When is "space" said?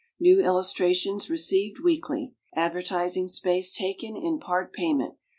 3.27-3.71